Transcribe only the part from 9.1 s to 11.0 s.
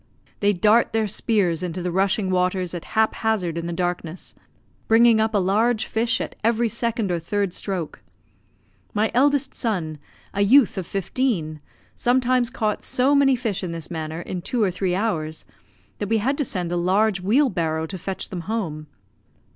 eldest son, a youth of